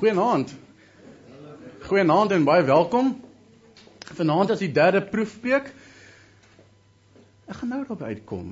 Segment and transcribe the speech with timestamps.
[0.00, 0.54] Goeienaand.
[1.84, 3.10] Goeienaand en baie welkom.
[4.16, 5.66] Vanaand is die derde proefpreek.
[7.44, 8.46] Ek gaan nou daarby uitkom.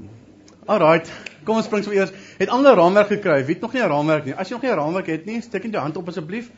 [0.68, 1.08] Alraight,
[1.48, 2.12] kom ons spring so eers.
[2.36, 3.38] Het almal 'n raamwerk gekry?
[3.46, 4.34] Wie het nog nie 'n raamwerk nie?
[4.34, 6.50] As jy nog nie 'n raamwerk het nie, steek net jou hand op asseblief.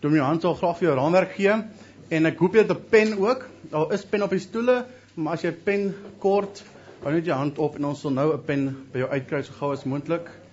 [0.00, 1.64] Doen my hand sal graag vir jou raamwerk gee
[2.10, 3.48] en ek hoop jy het 'n pen ook.
[3.70, 4.84] Daar is pen op die stoele,
[5.14, 6.62] maar as jy pen kort,
[7.02, 9.52] hou net jou hand op en ons sal nou 'n pen by jou uitkry so
[9.52, 10.43] gou as moontlik.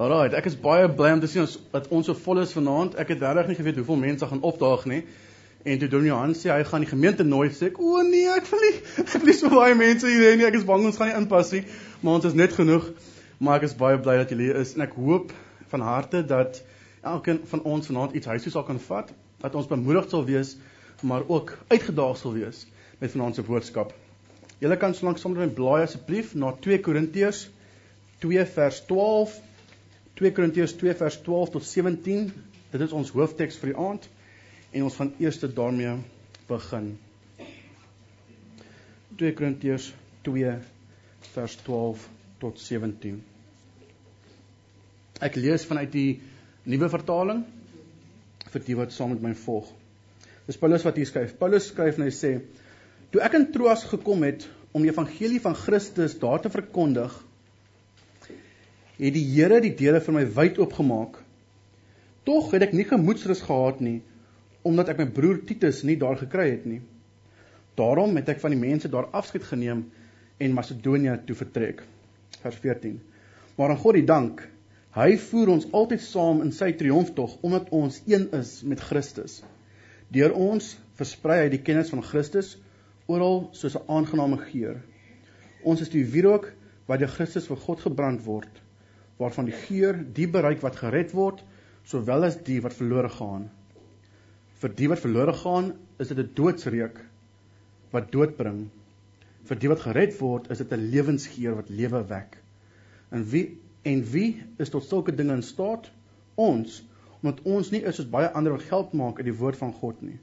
[0.00, 2.94] Alraai, ek is baie bly om te sien ons dat ons so vol is vanaand.
[3.02, 5.00] Ek het regtig nie geweet hoeveel mense gaan opdaag nie.
[5.68, 8.46] En toe doen Johan sê hy gaan die gemeente nooi sê ek, "O nee, ek
[8.48, 10.46] wil nie ek wil nie so baie mense hier nie.
[10.48, 11.60] Ek is bang ons gaan nie inpas nie."
[12.00, 12.86] Maar ons is net genoeg.
[13.44, 15.34] Maar ek is baie bly dat julle hier is en ek hoop
[15.74, 16.62] van harte dat
[17.12, 19.12] elkeen van ons vanaand iets huis toe sal kan vat,
[19.44, 20.56] dat ons bemoedig sal wees,
[21.02, 22.64] maar ook uitgedaag sal wees
[23.04, 23.92] met vanaand se boodskap.
[24.64, 27.50] Julle kan so lank sommer met blaai asseblief na 2 Korintiërs
[28.24, 29.38] 2 vers 12
[30.20, 32.26] 2 Korintiërs 2 vers 12 tot 17.
[32.70, 34.04] Dit is ons hoofteks vir die aand
[34.76, 35.94] en ons gaan eers daarmee
[36.50, 36.90] begin.
[39.16, 39.86] 2 Korintiërs
[40.28, 40.52] 2
[41.32, 42.04] vers 12
[42.42, 43.16] tot 17.
[45.24, 46.10] Ek lees vanuit die
[46.68, 47.40] nuwe vertaling
[48.52, 49.72] vir die wat saam met my volg.
[50.44, 51.32] Dis Paulus wat hier skryf.
[51.40, 52.34] Paulus skryf en hy sê:
[53.08, 57.16] "Toe ek in Troas gekom het om die evangelie van Christus daar te verkondig,
[59.00, 61.14] het die Here die deure vir my wyd oopgemaak.
[62.28, 64.00] Tog het ek nie gemoedsrus gehad nie
[64.68, 66.82] omdat ek my broer Titus nie daar gekry het nie.
[67.80, 69.86] Daarom het ek van die mense daar afskeid geneem
[70.36, 71.80] en Macedonië toe vertrek.
[72.42, 72.98] Vers 14.
[73.56, 74.44] Maar aan God die dank,
[74.92, 79.40] hy voer ons altyd saam in sy triomftog omdat ons een is met Christus.
[80.12, 82.58] Deur ons versprei hy die kennis van Christus
[83.08, 84.76] oral soos 'n aangename geur.
[85.64, 86.52] Ons is die wierook
[86.84, 88.60] wat deur Christus vir God gebrand word
[89.20, 91.42] waarvan die geur die bereik wat gered word,
[91.84, 93.48] sowel as die wat verlore gaan.
[94.62, 97.00] Vir die wat verlore gaan, is dit 'n doodsreuk
[97.92, 98.70] wat dood bring.
[99.44, 102.38] Vir die wat gered word, is dit 'n lewensgeur wat lewe wek.
[103.10, 105.90] En wie en wie is tot sulke dinge in staat?
[106.34, 106.82] Ons,
[107.20, 110.02] omdat ons nie is soos baie ander wat geld maak uit die woord van God
[110.02, 110.18] nie.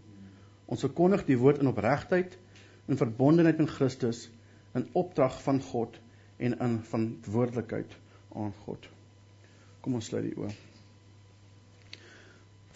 [0.65, 2.37] Ons verkondig die woord in opregtheid
[2.87, 4.29] en verbondenheid met Christus
[4.73, 5.99] in opdrag van God
[6.37, 7.97] en in verantwoordelikheid
[8.43, 8.87] aan God.
[9.81, 10.51] Kom ons sluit die oë.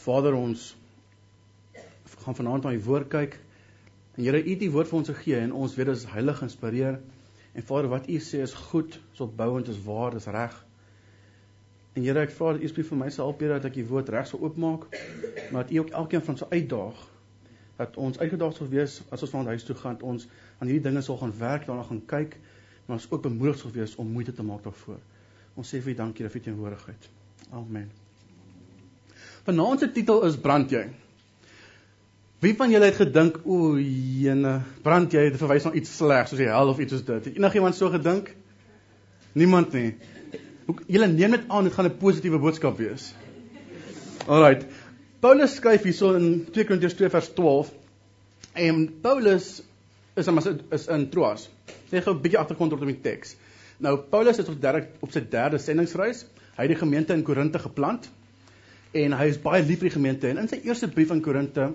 [0.01, 0.71] Vader ons
[2.21, 3.37] gaan vanaand na u woord kyk.
[4.15, 6.41] En Here, u het die woord vir ons gegee en ons weet dit is heilig
[6.41, 6.99] geïnspireer.
[7.53, 10.57] En Vader, wat u sê is goed, is opbouend, is waar, is reg.
[11.93, 14.11] En Here, ek vra dat u asseblief vir my sal help dat ek die woord
[14.13, 14.85] reg sal oopmaak,
[15.51, 17.07] maar dat u ook elkeen van ons uitdaag
[17.81, 20.27] dat ons uitgedaag sal wees as ons van huis toe gaan, ons
[20.59, 22.37] aan hierdie dinge sal gaan werk, daarna gaan kyk,
[22.85, 24.99] maar ons ook bemoedig sal wees om moeite te maak daarvoor.
[25.55, 27.07] Ons sê vir U dankie vir U teenwoordigheid.
[27.51, 27.89] Amen.
[29.45, 30.85] Vanaand se titel is brand jy.
[32.41, 36.41] Wie van julle het gedink o, jene, brand jy, dit verwys na iets slegs soos
[36.41, 37.27] die hel of iets soos dit.
[37.29, 38.31] Het enigiemand so gedink?
[39.37, 39.91] Niemand nie.
[40.65, 43.11] Hoe julle neem dit aan dit gaan 'n positiewe boodskap wees.
[44.27, 44.65] Alraight.
[45.21, 47.71] Paulus skryf hierso in 2 Korintiërs 2 vers 12
[48.53, 49.61] en Paulus
[50.15, 51.49] is in is in Troas.
[51.91, 53.35] Sê gou 'n bietjie agtergrond rondom die teks.
[53.81, 56.25] Nou Paulus is op derde op sy derde sendingsreis.
[56.53, 58.09] Hy het die gemeente in Korinte geplant
[58.93, 61.71] en hy is baie lief vir die gemeente en in sy eerste brief aan Korinte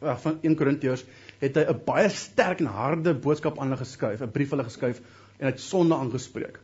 [0.00, 1.02] van 1 Korintiërs
[1.42, 5.00] het hy 'n baie sterk en harde boodskap aan hulle geskryf, 'n brief hulle geskryf
[5.38, 6.56] en hy het sonde aangespreek.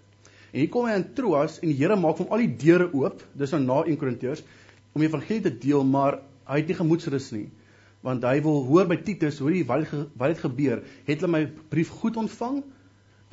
[0.52, 3.22] En hier kom hy in Troas en die Here maak hom al die deure oop,
[3.34, 4.42] dis nou na 1 Korintiërs
[4.94, 7.50] om die evangelie te deel, maar hy het nie gemoedsrus nie
[8.00, 10.82] want hy wil hoor by Titus hoe die wat het gebeur.
[11.04, 12.62] Het hulle my brief goed ontvang?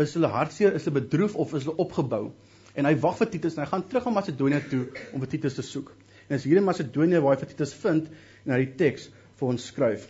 [0.02, 2.32] Is hulle hartseer, is hulle bedroef of is hulle opgebou?
[2.74, 4.84] En hy wag vir Titus en hy gaan terug na Macedonië toe
[5.14, 5.92] om vir Titus te soek.
[6.30, 8.10] En as hier in Macedonië waar hy vir Titus vind
[8.46, 9.10] en hy die teks
[9.40, 10.08] vir ons skryf.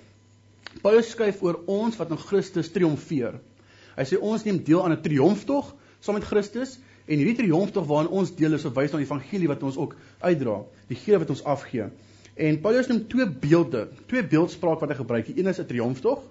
[0.81, 3.35] Paulus skryf oor ons wat in Christus triomfeer.
[3.97, 8.11] Hy sê ons neem deel aan 'n triomftog saam met Christus en hierdie triomftog waarin
[8.11, 11.43] ons deel is verwys na die evangelie wat ons ook uitdra, die gee wat ons
[11.43, 11.89] afgee.
[12.35, 15.25] En Paulus noem twee beelde, twee beeldspraak wat hy gebruik.
[15.27, 16.23] Die een is 'n triomftog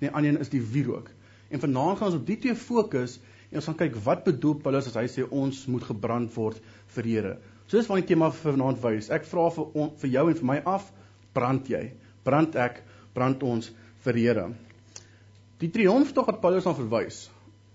[0.00, 1.10] en die ander een is die wierook.
[1.48, 3.18] En vanaand gaan ons op die twee fokus
[3.48, 6.60] en ons gaan kyk wat bedoel Paulus as hy sê ons moet gebrand word
[6.96, 7.34] vir die Here.
[7.68, 9.10] So dis wat die tema vir vanaand wys.
[9.12, 10.90] Ek vra vir on, vir jou en vir my af,
[11.36, 11.82] brand jy?
[12.24, 12.82] Brand ek?
[13.16, 13.72] Brand ons
[14.04, 14.46] vir die Here?
[15.58, 17.26] Die triomftog wat Paulus aan verwys.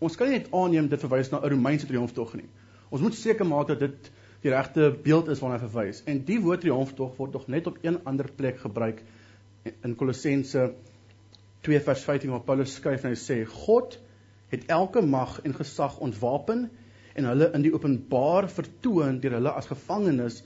[0.03, 2.49] Ons kan nie net aanneem dit verwys na 'n Romeinse triomftog nie.
[2.91, 4.11] Ons moet seker maak dat dit
[4.43, 6.03] die regte beeld is waarna hy verwys.
[6.05, 9.01] En die woord triomftog word nog net op een ander plek gebruik
[9.65, 10.73] in Kolossense
[11.63, 13.97] 2 vers 15 waar Paulus skryf en hy sê God
[14.53, 16.67] het elke mag en gesag ontwapen
[17.15, 20.41] en hulle in die openbaar vertoon deur hulle as gevangenes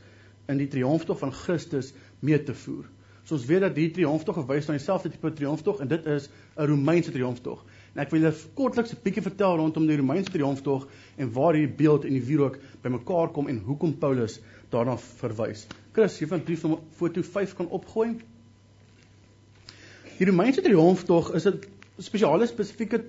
[0.51, 1.93] in die triomftog van Christus
[2.23, 2.85] mee te voer.
[3.27, 6.69] So ons weet dat die triomftog verwys na dieselfde tipe triomftog en dit is 'n
[6.69, 7.65] Romeinse triomftog.
[7.95, 10.87] En ek wil julle kortliks 'n bietjie vertel rondom die Romeinse triomftog
[11.17, 14.39] en waar hierdie beeld en die wierook bymekaar kom en hoekom Paulus
[14.69, 15.67] daarna verwys.
[15.91, 18.15] Chris, jy van brief om foto 5 kan opgooi.
[20.17, 21.59] Die Romeinse triomftog is 'n
[22.01, 23.03] spesiale spesifieke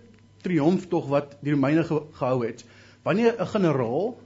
[0.44, 2.64] triomftog wat die Romeine ge gehou het.
[3.02, 4.18] Wanneer 'n generaal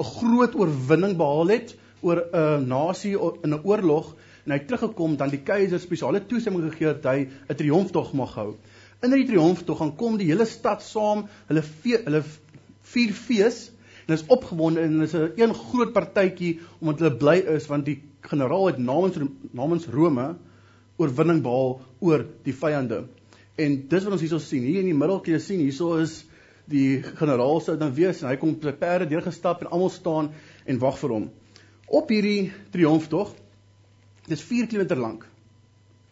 [0.00, 4.14] 'n groot oorwinning behaal het oor 'n nasie in 'n oorlog
[4.46, 8.54] en hy teruggekom dan die keiser spesiale toestemming gegee dat hy 'n triomftog mag hou.
[9.02, 12.22] In hierdie triomftog gaan kom die hele stad saam, hulle vee, hulle
[12.82, 13.70] vier fees
[14.06, 18.02] en is opgewonde en is 'n een groot partytjie omdat hulle bly is want die
[18.20, 19.16] generaal het namens
[19.52, 20.36] namens Rome
[20.96, 23.04] oorwinning behaal oor die vyande.
[23.60, 24.64] En dis wat ons hierso sien.
[24.64, 26.22] Hier in die middel kan jy sien hierso is
[26.70, 30.30] die generaal sou dan wees en hy kom op sy perde deurgestap en almal staan
[30.64, 31.28] en wag vir hom.
[31.90, 33.34] Op hierdie triomftog
[34.30, 35.24] dis 4 km lank.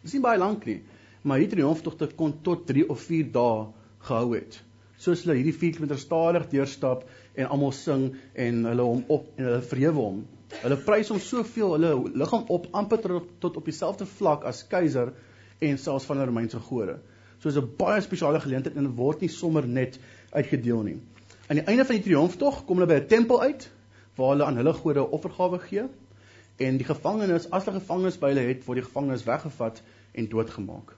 [0.03, 0.81] Dis nie baie lank nie,
[1.23, 3.69] maar hierdie triomftogte kon tot 3 of 4 dae
[4.09, 4.59] gehou het.
[4.99, 7.07] Soos hulle hierdie 4 km stadig deurstap
[7.39, 10.21] en almal sing en hulle hom op en hulle vrewe hom.
[10.59, 13.05] Hulle prys hom soveel, hulle lig hom op amper
[13.39, 15.13] tot op dieselfde vlak as keiser
[15.59, 16.99] en selfs van Romeinse gode.
[17.39, 19.99] So is 'n baie spesiale geleentheid en word nie sommer net
[20.31, 20.99] uitgedeel nie.
[21.49, 23.71] Aan die einde van die triomftog kom hulle by 'n tempel uit
[24.17, 25.85] waar hulle aan hulle gode offergawe gee
[26.57, 29.83] en die gevangenes, as hulle gevangenes by hulle het, word die gevangenes weggevat
[30.13, 30.97] en doodgemaak.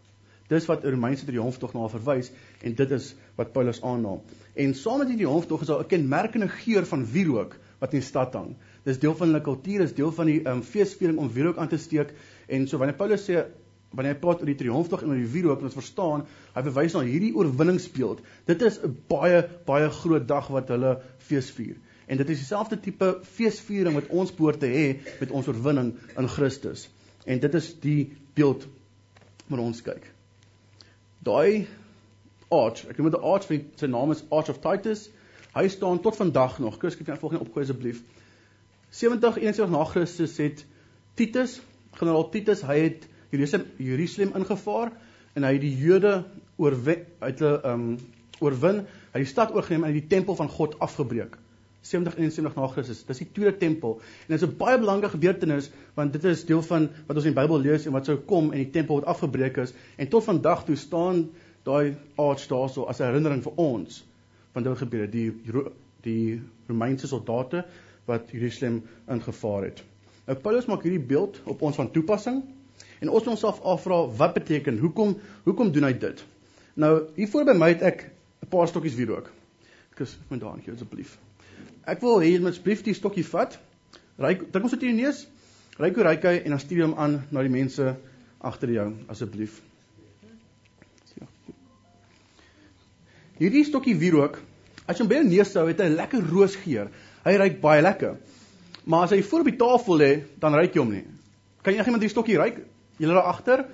[0.49, 2.33] Dis wat die Romeinse triomftog na verwys
[2.67, 4.25] en dit is wat Paulus aanhaal.
[4.55, 8.07] En saam met die triomftog is daar 'n kenmerkende geur van wierook wat in die
[8.07, 8.57] stad hang.
[8.85, 11.79] Dis deel van hulle kultuur, is deel van die um, feesviering om wierook aan te
[11.79, 12.12] steek
[12.49, 13.45] en so wanneer Paulus sê
[13.90, 16.94] wanneer hy praat oor die triomftog en oor die wierook, moet ons verstaan, hy verwys
[16.94, 18.20] na hierdie oorwinningsbeeld.
[18.46, 21.76] Dit is 'n baie baie groot dag wat hulle feesvier.
[22.06, 24.87] En dit is dieselfde tipe feesviering wat ons behoort te hê
[25.20, 26.88] met ons oorwinning in Christus.
[27.26, 28.66] En dit is die beeld
[29.46, 30.10] wat ons kyk.
[31.22, 31.66] Daai
[32.50, 33.46] arch, ek noem dit 'n arch,
[33.76, 35.10] sy naam is Arch of Titus.
[35.54, 36.78] Hy staan tot vandag nog.
[36.78, 38.02] Chris, kan jy volgende opgooi asseblief?
[38.90, 40.64] 70 71 na Christus het
[41.14, 41.60] Titus,
[41.92, 44.93] generaal Titus, hy het Jerusalem Jerusalem ingevaar
[45.35, 46.25] en hy het die Jode
[46.56, 47.85] oorwin uit hulle um,
[48.41, 48.82] oorwin,
[49.12, 51.37] hy het die stad oorgeneem en die tempel van God afgebreek.
[51.82, 53.05] 7071 na Christus.
[53.09, 54.00] Dis die tweede tempel.
[54.27, 57.35] En dit is 'n baie belangrike gebeurtenis want dit is deel van wat ons in
[57.35, 60.25] die Bybel lees en wat sou kom en die tempel word afgebreek is en tot
[60.25, 61.31] vandag toe staan
[61.65, 64.05] daai arch daarso as 'n herinnering vir ons
[64.53, 65.33] van dit gebeur die
[66.03, 67.65] die Romeinse soldate
[68.06, 69.85] wat Jerusalem ingevaar het.
[70.26, 72.43] Nou Paulus maak hierdie beeld op ons van toepassing
[73.00, 76.25] en ons moet onsself afvra wat beteken hoekom hoekom doen hy dit?
[76.75, 78.06] Nou hier voor by my het ek
[78.44, 79.31] 'n paar stokkies wierook.
[79.93, 81.19] Ek is met daarin gee asseblief.
[81.85, 83.58] Ek wil hê jy moet asseblief die stokkie vat.
[84.19, 85.26] Ryk, druk ons dit in die neus.
[85.79, 87.97] Ryk hoe ryk hy en dan stuur hom aan na die mense
[88.41, 89.61] agter jou asseblief.
[91.19, 91.26] Ja.
[93.38, 94.41] Hierdie stokkie wierook,
[94.87, 96.91] as jy hom by jou neus hou, het 'n lekker roosgeur.
[97.25, 98.17] Hy ryk baie lekker.
[98.85, 101.05] Maar as hy voor op die tafel lê, dan ryk jy hom nie.
[101.62, 102.61] Kan jy iemand die stokkie ryk?
[103.00, 103.64] Julle daar agter?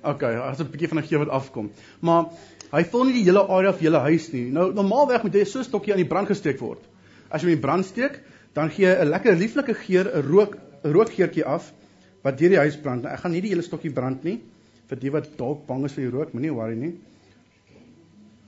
[0.00, 1.70] OK, as 'n bietjie van 'n geur wat afkom.
[2.00, 2.24] Maar
[2.72, 4.50] hy vul nie die hele area van julle huis nie.
[4.50, 6.80] Nou normaalweg moet jy so 'n stokkie aan die brand gesteek word.
[7.28, 8.22] As jy hom in brand steek,
[8.54, 11.72] dan gee 'n lekker lieflike geur, 'n rook, 'n rookgeurtjie af
[12.22, 13.02] wat deur die huis brand.
[13.02, 14.40] Nou, ek gaan nie die hele stokkie brand nie
[14.88, 16.94] vir die wat dalk bang is vir die rook, moenie worry nie.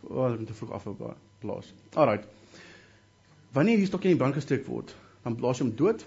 [0.09, 1.73] O, oh, moet te vroeg af op blaas.
[1.95, 2.27] Alrite.
[3.53, 6.03] Wanneer die stokkie in brand gesteek word, dan blaas jy hom dood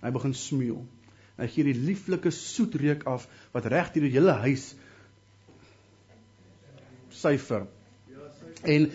[0.00, 0.84] en hy begin smeul.
[1.40, 4.74] Hy gee die lieflike soet reuk af wat reg deur die hele huis
[7.10, 7.66] syfer.
[8.64, 8.90] En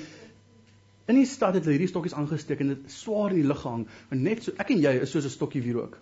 [1.06, 3.84] In die stad het hulle hierdie stokkies aangesteek en dit swaar in die lug gehang,
[4.10, 6.00] en net so ek en jy is soos 'n stokkie wierook.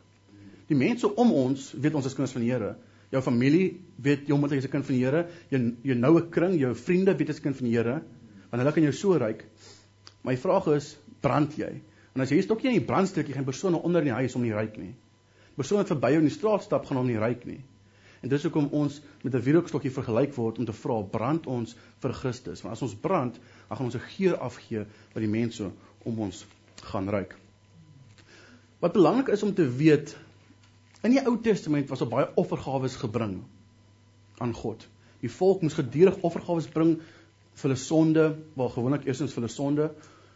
[0.69, 2.75] Die mense om ons weet ons is kinders van die Here.
[3.11, 6.55] Jou familie weet jy omdat jy 'n kind van die Here, jou jou noue kring,
[6.59, 8.01] jou vriende weet jy is 'n kind van die Here,
[8.49, 9.43] want hulle kan jou so ryk.
[10.23, 11.81] My vraag is, brand jy?
[12.15, 14.13] En as jy 'n stokkie in die brand steek, jy gaan persone onder in die
[14.13, 14.95] huis om nie ryk nie.
[15.55, 17.61] Persone wat verby jou in die straat stap gaan hom nie ryk nie.
[18.23, 22.13] En dis hoekom ons met 'n wierookstokkie vergelyk word om te vra brand ons vir
[22.13, 22.61] Christus.
[22.61, 25.71] Want as ons brand, dan gaan ons 'n geur afgee wat die mense
[26.03, 26.45] om ons
[26.83, 27.35] gaan ruik.
[28.79, 30.17] Wat belangrik is om te weet,
[31.03, 33.43] in die Ou Testament was daar baie offergawes gebring
[34.37, 34.87] aan God.
[35.19, 36.99] Die volk moes gedurig offergawes bring
[37.53, 39.91] vir hulle sonde, waar gewoonlik eerstens vir hulle sonde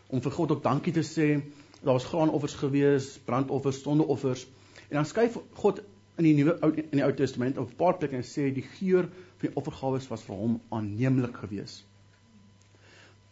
[0.07, 1.41] om vir God op dankie te sê
[1.81, 4.47] Daar was graanoffers gewees, brandoffers, sondeoffers.
[4.89, 5.81] En dan skryf God
[6.17, 9.09] in die nuwe in die Ou Testament op 'n paar plekke en sê die geur
[9.11, 11.85] van die offergawes was vir hom aanneemlik geweest.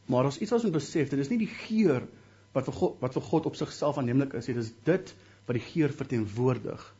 [0.05, 2.05] Maar as iets wat ons moet besef, dit is nie die geur
[2.53, 5.15] wat vir God wat vir God op sigself aanneemlik is nie, dit is dit
[5.47, 6.93] wat die geur verteenwoordig.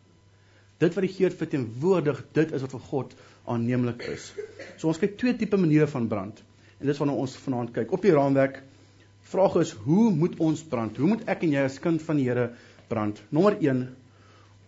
[0.80, 4.34] Dit wat die geur verteenwoordig, dit is wat vir God aanneemlik is.
[4.78, 6.42] So ons kyk twee tipe maniere van brand.
[6.80, 7.92] En dis waarna ons vanaand kyk.
[7.92, 8.64] Op die raamwerk
[9.30, 10.98] vraag is hoe moet ons brand?
[10.98, 12.50] Hoe moet ek en jy as kind van die Here
[12.90, 13.22] brand?
[13.30, 13.88] Nommer 1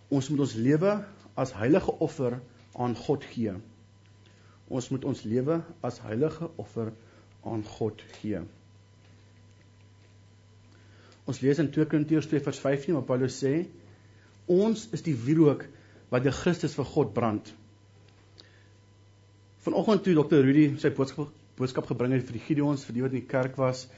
[0.08, 0.94] ons moet ons lewe
[1.38, 2.38] as heilige offer
[2.78, 3.54] aan God gee.
[4.68, 6.92] Ons moet ons lewe as heilige offer
[7.44, 8.40] aan God gee.
[11.28, 13.54] Ons lees in 2 Korintiërs 2 vers 15 waar Paulus sê
[14.48, 15.66] ons is die wierook
[16.12, 17.50] wat die Christus vir God brand.
[19.66, 20.40] Vanoggend toe Dr.
[20.44, 23.56] Rudy sy boodskap boodskap gebring het vir die Gideons vir die wat in die kerk
[23.58, 23.88] was.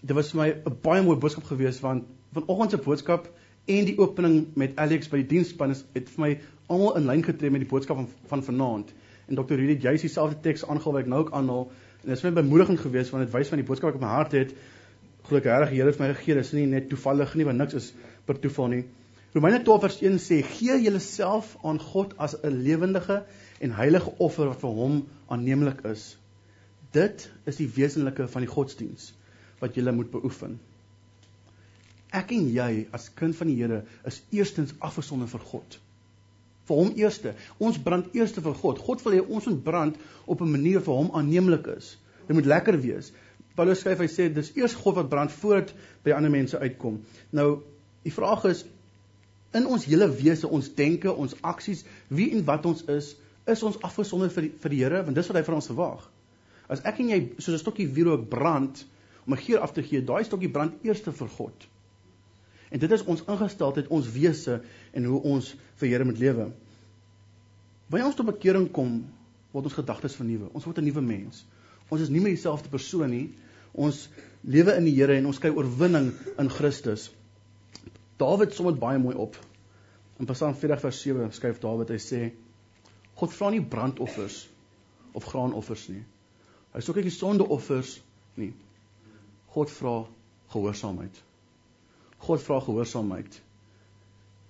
[0.00, 3.28] Dit was vir my 'n baie mooi boodskap geweest want vanoggend se boodskap
[3.64, 6.30] en die opening met Alex by die diensspan is het vir my
[6.72, 8.92] almal in lyn getree met die boodskap van van vanaand.
[9.28, 9.54] En Dr.
[9.54, 11.68] Rudy het juist dieselfde teks aangehaal wat ek nou ook aanhaal
[12.02, 14.06] en dit is my bemoediging geweest want dit wys van die boodskap wat ek op
[14.06, 14.56] my hart het.
[15.28, 17.92] Gelukkig reg die Here het my gegee, dis nie net toevallig nie want niks is
[18.26, 18.82] per toeval nie.
[19.32, 23.22] Romeine 12 vers 1 sê: "Gee julleself aan God as 'n lewendige
[23.60, 26.18] en heilige offer wat vir hom aanneemlik is."
[26.92, 29.14] Dit is die wesenlike van die godsdiens
[29.60, 30.60] wat jy moet beoefen.
[32.12, 35.78] Ek en jy as kind van die Here is eerstens afgesonder vir God.
[36.68, 37.32] Vir hom eerste.
[37.58, 38.82] Ons brand eerste vir God.
[38.84, 41.96] God wil hê ons moet brand op 'n manier vir hom aanneemlik is.
[42.26, 43.12] Dit moet lekker wees.
[43.56, 45.72] Paulus skryf hy sê dis eers God wat brand voordat
[46.04, 47.00] by ander mense uitkom.
[47.32, 47.62] Nou
[48.04, 48.64] die vraag is
[49.52, 53.16] in ons hele wese, ons denke, ons aksies, wie en wat ons is,
[53.46, 56.08] is ons afgesonder vir die, vir die Here want dis wat hy van ons verwag.
[56.68, 58.84] As ek en jy soos 'n stokkie wierook brand
[59.26, 61.68] om 'n geur af te gee, daai stokkie brand eerste vir God.
[62.72, 64.60] En dit is ons ingesteldheid, ons wese
[64.96, 65.48] en hoe ons
[65.80, 66.46] vir Here moet lewe.
[67.92, 69.02] Wanneer ons tot bekering kom,
[69.52, 70.48] word ons gedagtes vernuwe.
[70.56, 71.44] Ons word 'n nuwe mens.
[71.92, 73.26] Ons is nie meer dieselfde persoon nie.
[73.72, 74.08] Ons
[74.40, 77.10] lewe in die Here en ons kry oorwinning in Christus.
[78.16, 79.36] Dawid som dit baie mooi op.
[80.18, 82.32] In Psalm 40 vers 7 skryf Dawid, hy sê:
[83.16, 84.48] God vra nie brandoffers
[85.12, 86.04] of graanoffers nie.
[86.72, 88.00] Hy soek nie sondeoffers
[88.36, 88.52] nie.
[89.52, 90.06] God vra
[90.54, 91.31] gehoorsaamheid.
[92.22, 93.40] God vra gehoorsaamheid.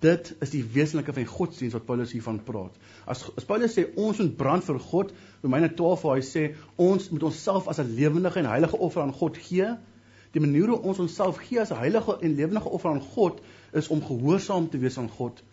[0.03, 2.75] Dit is die wesenlike van die godsdienst wat Paulus hiervan praat.
[3.07, 5.13] As, as Paulus sê ons moet brand vir God,
[5.45, 6.43] Romeine 12 waar hy sê
[6.75, 9.69] ons moet onsself as 'n lewendige en heilige offer aan God gee.
[10.35, 13.39] Die manier hoe ons onsself gee as 'n heilige en lewendige offer aan God
[13.71, 15.43] is om gehoorsaam te wees aan God.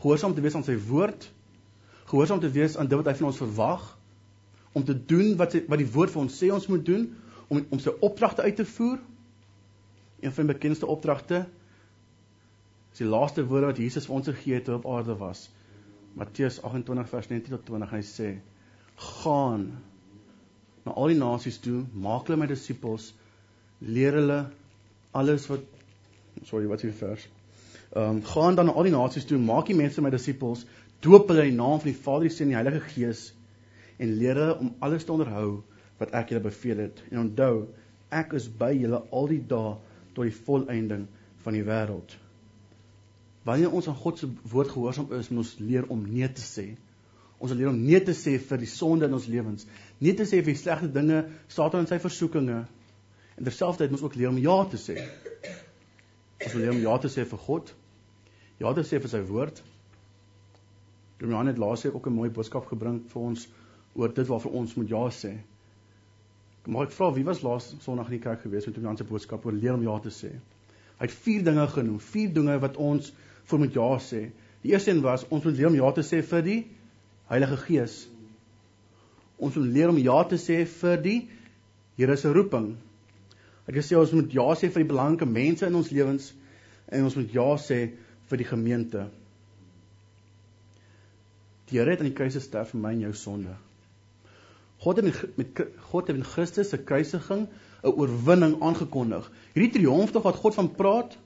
[0.00, 1.30] Gehoorsaam te wees aan sy woord.
[2.04, 3.98] Gehoorsaam te wees aan dit wat hy van ons verwag
[4.72, 7.08] om te doen wat sy, wat die woord vir ons sê ons moet doen
[7.48, 8.98] om om sy opdragte uit te voer.
[10.20, 11.46] Een van die bekendste opdragte
[12.98, 15.44] is die laaste woorde wat Jesus vir ons gegee het op aarde was.
[16.18, 18.30] Matteus 28 vers 19 tot 20 hy sê:
[18.96, 19.68] "Gaan
[20.84, 23.12] na al die nasies toe, maak hulle my disippels,
[23.78, 24.40] leer hulle
[25.14, 25.62] alles wat
[26.42, 27.28] sorry, wat is die vers?
[27.94, 30.66] Ehm um, gaan dan na al die nasies toe, maak die mense my disippels,
[31.00, 33.26] doop hulle in die naam van die Vader, die Seun en die Heilige Gees
[33.98, 35.62] en leer hulle om alles te onderhou
[36.02, 37.04] wat ek julle beveel het.
[37.12, 37.68] En onthou,
[38.10, 39.76] ek is by julle al die dae
[40.14, 41.06] tot die volëinding
[41.44, 42.24] van die wêreld."
[43.42, 46.66] Wanneer ons aan God se woord gehoorsaam is, moet ons leer om nee te sê.
[47.38, 49.66] Ons leer om nee te sê vir die sonde in ons lewens.
[49.98, 52.64] Nee te sê vir die slegte dinge, Satan en sy versoekinge.
[53.38, 54.98] En terselfdertyd moet ons ook leer om ja te sê.
[56.44, 57.74] Ons moet leer om ja te sê vir God.
[58.58, 59.62] Ja te sê vir sy woord.
[61.18, 63.48] Dominee het laasweek ook 'n mooi boodskap gebring vir ons
[63.94, 65.38] oor dit waarvoor ons moet ja sê.
[66.66, 69.46] Maar ek vra wie was laas Sondag in die kerk gewees met Dominee se boodskap
[69.46, 70.30] oor leer om ja te sê.
[70.98, 73.12] Hy het vier dinge genoem, vier dinge wat ons
[73.48, 74.28] vir moet ja sê.
[74.62, 76.58] Die eerste een was ons moet leer om ja te sê vir die
[77.28, 77.98] Heilige Gees.
[79.38, 81.18] Ons moet leer om ja te sê vir die
[81.98, 82.76] Here se roeping.
[83.66, 86.32] Ek sê ons moet ja sê vir die belangrike mense in ons lewens
[86.88, 87.78] en ons moet ja sê
[88.30, 89.08] vir die gemeente.
[91.68, 93.56] Die Here het aan die kruis gesterf vir my en jou sonde.
[94.78, 97.48] God het met, met God het in Christus se kruisiging
[97.82, 99.26] 'n oorwinning aangekondig.
[99.54, 101.18] Hierdie triomftog wat God van praat,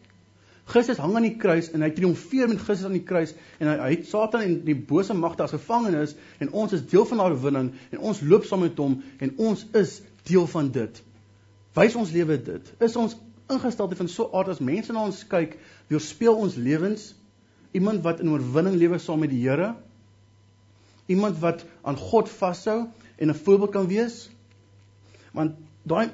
[0.70, 3.76] Christus hang aan die kruis en hy triomfeer met Christus aan die kruis en hy,
[3.80, 7.38] hy het Satan en die bose magte as gevangenes en ons is deel van daardie
[7.38, 11.02] oorwinning en ons loop saam met hom en ons is deel van dit.
[11.74, 12.70] Wys ons lewe dit.
[12.84, 13.16] Is ons
[13.50, 15.56] ingesteldheid van so aard as mense na ons kyk,
[15.90, 17.10] weerspieël ons lewens
[17.76, 19.72] iemand wat in oorwinning lewe saam met die Here?
[21.10, 22.86] Iemand wat aan God vashou
[23.18, 24.30] en 'n voorbeeld kan wees?
[25.32, 26.12] Want daai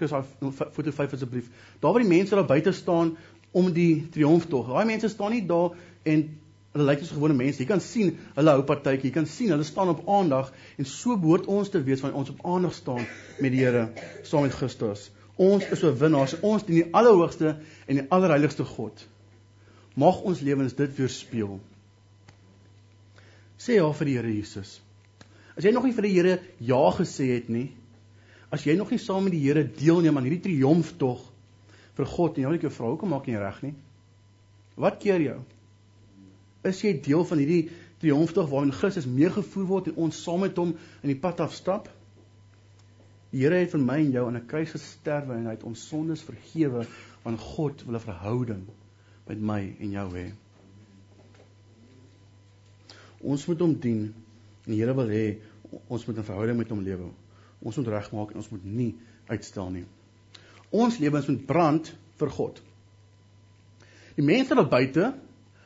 [0.00, 0.26] kus af
[0.72, 1.48] foto 5 asseblief.
[1.80, 3.16] Daar waar die mense daar buite staan
[3.56, 4.68] om die triomftog.
[4.70, 5.74] Daai mense staan nie daar
[6.06, 6.26] en
[6.70, 7.58] hulle lyk soos gewone mense.
[7.62, 11.16] Jy kan sien hulle hou partytjie, jy kan sien hulle staan op aandag en so
[11.18, 13.02] behoort ons te wees wanneer ons op aandag staan
[13.40, 13.88] met die Here
[14.22, 15.08] saam met Christus.
[15.40, 16.36] Ons is oorwinnaars.
[16.46, 19.02] Ons dien die Allerhoogste en die Allerheiligste God.
[19.98, 21.58] Mag ons lewens dit weerspieël.
[23.60, 24.78] Sê ja vir die Here Jesus.
[25.56, 27.70] As jy nog nie vir die Here ja gesê het nie,
[28.50, 31.26] as jy nog nie saam met die Here deelneem aan hierdie triomftog
[32.00, 33.74] vir God en jy wil ek jou vra hoekom maak jy nie reg nie?
[34.80, 35.38] Wat keer jou?
[36.70, 37.62] Is jy deel van hierdie
[38.00, 41.88] triomftog waarin Christus meegevoer word en ons saam met hom in die pad afstap?
[43.30, 45.86] Die Here het vir my en jou aan 'n kruis gesterwe en hy het ons
[45.88, 46.86] sondes vergewe
[47.24, 48.64] want God wil 'n verhouding
[49.28, 50.32] met my en jou hê.
[53.20, 54.02] Ons moet hom dien
[54.66, 55.38] en die Here wil hê
[55.88, 57.10] ons moet 'n verhouding met hom lewe.
[57.62, 58.94] Ons moet regmaak en ons moet nie
[59.28, 59.84] uitstel nie.
[60.70, 62.60] Ons lewens moet brand vir God.
[64.16, 65.12] Die mense daar buite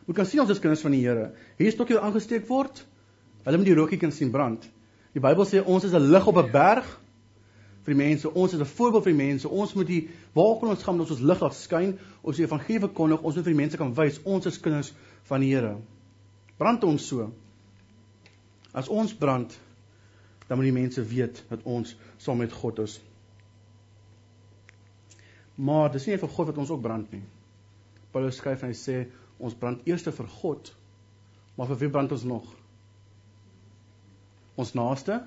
[0.04, 1.30] moet kan sien ons is kinders van die Here.
[1.56, 2.82] Hier is stokkie aangesteek word.
[3.44, 4.64] Hulle moet die rookie kan sien brand.
[5.14, 6.84] Die Bybel sê ons is 'n lig op 'n berg
[7.84, 8.28] vir die mense.
[8.28, 9.48] Ons is 'n voorbeeld vir die mense.
[9.48, 11.98] Ons moet die waar kan ons gaan met ons lig laat skyn?
[12.22, 13.22] Ons die evangelie verkondig.
[13.22, 14.92] Ons moet vir die mense kan wys ons is kinders
[15.24, 15.76] van die Here.
[16.58, 17.32] Brand ons so.
[18.72, 19.58] As ons brand,
[20.48, 23.00] dan moet die mense weet dat ons saam met God is.
[25.56, 27.22] Maar dis nie vir God wat ons ook brand nie.
[28.14, 29.04] Paulus skryf en hy sê
[29.38, 30.72] ons brand eers vir God.
[31.54, 32.46] Maar vir wie brand ons nog?
[34.58, 35.20] Ons naaste?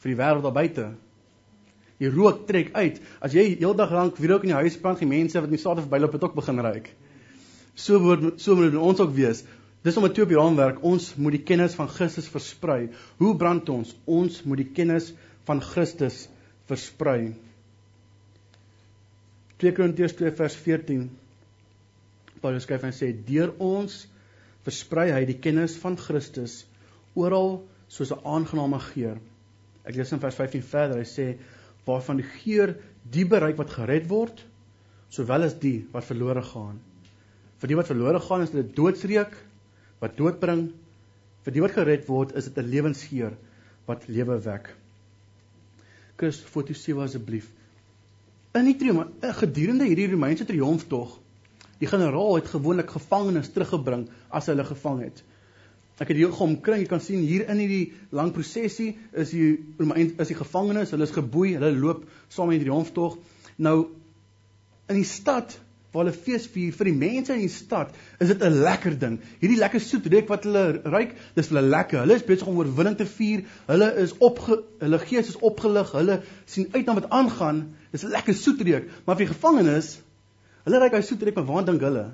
[0.00, 0.86] Vir die wêreld daar buite.
[2.00, 3.00] Die rook trek uit.
[3.24, 5.90] As jy heeldag lank wierook in die huis brand, die mense wat nie saad of
[5.92, 6.90] byloop het ook begin ruik.
[7.74, 9.44] So word so moet ons ook wees.
[9.84, 10.82] Dis om 'n twee op die raamwerk.
[10.82, 12.90] Ons moet die kennis van Christus versprei.
[13.18, 13.94] Hoe brand ons?
[14.04, 15.12] Ons moet die kennis
[15.44, 16.28] van Christus
[16.66, 17.34] versprei.
[19.62, 21.04] 2 Korintiërs 2 vers 14
[22.44, 23.92] Paulus skryf en sê deur ons
[24.66, 26.64] versprei hy die kennis van Christus
[27.14, 29.20] oral soos 'n aangename geur.
[29.84, 30.98] Ek lees in vers 15 verder.
[30.98, 31.26] Hy sê
[31.86, 32.74] waarvan die geur
[33.16, 34.44] die bereik wat gered word
[35.10, 36.80] sowel as die wat verlore gaan.
[37.60, 39.36] Vir die wat verlore gaan is dit 'n doodsreuk
[40.00, 40.72] wat dood bring.
[41.44, 43.36] Vir die wat gered word is dit 'n lewensgeur
[43.86, 44.74] wat lewe wek.
[46.16, 47.50] Kus foto 7 asseblief
[48.54, 51.20] in die triomf eh, gedurende hierdie Romeinse triomftog
[51.80, 55.22] die generaal het gewoonlik gevangenes teruggebring as hulle gevang het.
[56.02, 60.14] Ek het hier geomkring, jy kan sien hier in hierdie lang prosesie is die Romein
[60.18, 63.18] is die gevangenes, hulle is geboei, hulle loop saam met die triomftog.
[63.62, 63.76] Nou
[64.90, 65.54] in die stad
[65.94, 69.20] waar hulle fees vier vir die mense in die stad, is dit 'n lekker ding.
[69.40, 72.00] Hierdie lekker soet reuk wat hulle ruik, dis hulle lekker.
[72.02, 73.44] Hulle is besig om oorwinning te vier.
[73.68, 75.92] Hulle is opge hulle gees is opgelig.
[75.92, 77.76] Hulle sien uit na wat aangaan.
[77.92, 78.90] Dis 'n lekker soet reuk.
[79.06, 80.00] Maar vir gevangenes,
[80.64, 82.10] hulle ruik daai soet reuk, maar waar dink hulle?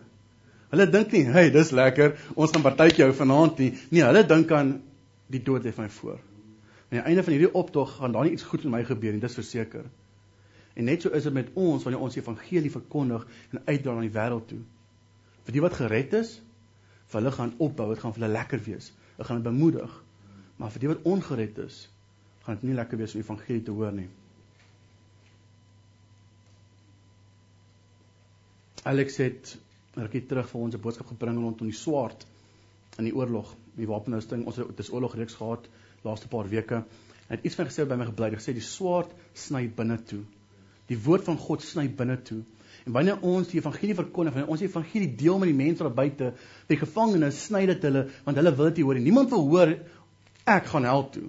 [0.70, 2.18] Hulle dink nie, "Hey, dis lekker.
[2.34, 4.82] Ons gaan partytjie hou vanaand nie." Nee, hulle dink aan
[5.26, 6.20] die dood lê van my voor.
[6.90, 9.20] Aan die einde van hierdie optog gaan daar nie iets goed met my gebeur nie,
[9.20, 9.84] dis verseker.
[10.80, 14.04] En net so is dit met ons wanneer ons die evangelie verkondig en uitdra na
[14.06, 14.60] die wêreld toe.
[15.44, 16.38] Vir die wat gered is,
[17.10, 18.88] vir hulle gaan opbou, dit gaan vir hulle lekker wees.
[19.18, 19.98] Dit gaan hulle bemoedig.
[20.56, 21.82] Maar vir die wat ongered is,
[22.46, 24.08] gaan dit nie lekker wees om die evangelie te hoor nie.
[28.88, 29.54] Alex het
[30.00, 32.24] rukkie terug vir ons 'n boodskap gebring rondom die swaard
[32.96, 34.46] in die oorlog, die wapenrusting.
[34.46, 35.68] Ons het dis oorlog reeks gehad
[36.04, 36.84] laaste paar weke.
[37.28, 40.24] Hy het iets van gesê by my gebly, gesê die swaard sny binne toe.
[40.90, 42.42] Die woord van God sny binne toe.
[42.86, 45.94] En wanneer ons die evangelie verkondig, wanneer ons die evangelie deel met die mense daar
[45.94, 46.32] buite,
[46.68, 49.00] by gevangenes, sny dit hulle want hulle wil dit hoor.
[49.02, 49.74] Niemand wil hoor
[50.48, 51.28] ek gaan hel toe.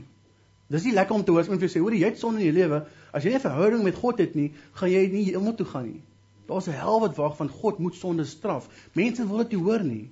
[0.71, 2.39] Dis nie lekker om te hoor as iemand vir jou sê, hoor jy het sonde
[2.39, 2.85] in jou lewe.
[3.11, 5.85] As jy nie 'n verhouding met God het nie, gaan jy nie hemel toe gaan
[5.85, 6.01] nie.
[6.47, 8.69] Daar's 'n hel wat wag van God moet sonde straf.
[8.93, 10.09] Mense wil dit nie hoor nie.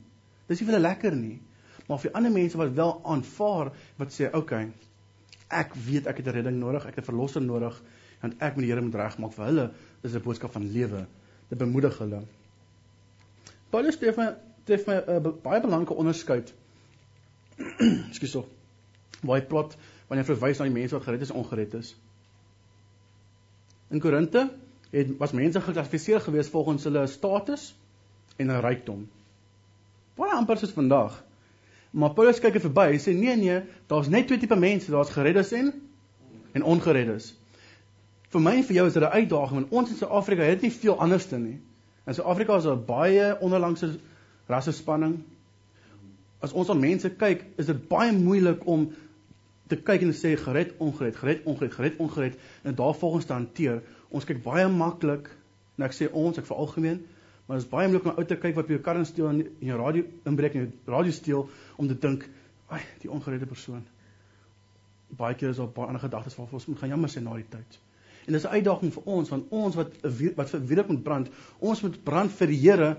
[0.47, 1.39] Dis nie vir hulle lekker nie.
[1.87, 4.71] Maar vir ander mense wat wel aanvaar wat sê, "Oké, okay,
[5.49, 7.81] ek weet ek het 'n redding nodig, ek het 'n verlosser nodig."
[8.21, 9.65] Want ek met die Here moet regmaak vir hulle
[10.03, 11.05] is 'n boodskap van lewe
[11.49, 12.21] te bemoedig hulle.
[13.69, 16.53] Paulus tref my tref my 'n uh, baie belangrike onderskeid.
[18.09, 18.47] Ekskuus so.
[19.21, 19.77] Waar hy praat
[20.07, 21.95] wanneer hy verwys na die mense wat gered is en ongered is.
[23.89, 24.49] In Korinte
[24.91, 27.75] het was mense geklassifiseer gewees volgens hulle status
[28.37, 29.09] en 'n rykdom.
[30.15, 31.23] Baie amper soos vandag.
[31.91, 35.09] Maar Paulus kyk er verby en sê nee nee, daar's net twee tipe mense, daar's
[35.09, 35.73] gereddes en
[36.53, 37.38] en ongereddes
[38.29, 40.71] vir my en vir jou is dit 'n uitdaging want ons in Suid-Afrika het nie
[40.71, 41.59] veel anderste nie.
[42.05, 43.99] In Suid-Afrika is daar baie onderlangse
[44.47, 45.23] rasse spanning.
[46.39, 48.91] As ons aan mense kyk, is dit baie moeilik om
[49.67, 53.33] te kyk en te sê gered, ongered, gered, ongered, gered, ongered en daar volgens te
[53.33, 53.81] hanteer.
[54.09, 55.29] Ons kyk baie maklik,
[55.77, 57.05] en ek sê ons, ek veralgemeen,
[57.49, 59.37] Maar dit is baie moeilik om uit te kyk wat by jou kar insteel en
[59.65, 61.47] jou radio inbreek en jou radio steel
[61.81, 62.27] om te dink,
[62.69, 63.81] "Ag, die ongeredde persoon."
[65.17, 67.49] Baie keer is daar baie ander gedagtes waarvan ons moet gaan jammer sê na die
[67.49, 67.79] tyd.
[68.29, 69.93] En dis 'n uitdaging vir ons want ons wat
[70.37, 72.97] wat vir wie moet brand, ons moet brand vir die Here,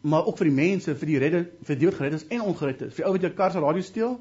[0.00, 2.82] maar ook vir die mense, vir die redde, vir die wat gered is en ongered
[2.86, 2.94] is.
[2.94, 4.14] Vir ou wat jou kar se radio steel,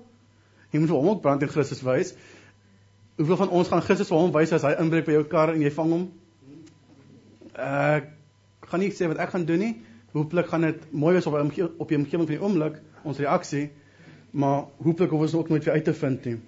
[0.72, 2.16] jy moet vir hom ook brand in Christus wys.
[3.18, 5.62] Hoeveel van ons gaan Christus vir hom wys as hy inbreek by jou kar en
[5.62, 6.12] jy vang hom?
[7.54, 8.10] Ek
[8.72, 9.74] gaan nie sê wat ek gaan doen nie.
[10.18, 13.70] Hooplik gaan dit mooi wees op op die omgewing van die oomblik, ons reaksie,
[14.32, 16.40] maar hooplik hoef ons ook nooit weer uit te vind nie.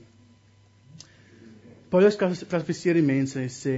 [1.90, 3.76] Paulus klassifiseer die mense en sê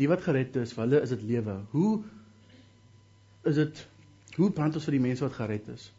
[0.00, 1.58] die wat gered is, hulle is dit lewe.
[1.74, 1.92] Hoe
[3.48, 3.86] is dit
[4.38, 5.90] hoe brand ons vir die mense wat gered is?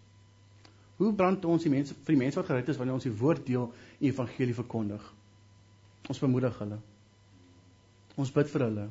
[1.01, 3.43] Hoe brand ons die mense vir die mense wat gered is wanneer ons die woord
[3.45, 3.67] deel
[3.99, 5.03] die evangelie verkondig?
[6.09, 6.79] Ons bemoedig hulle.
[8.17, 8.87] Ons bid vir hulle.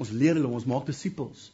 [0.00, 1.48] Ons leer hulle, ons maak disippels.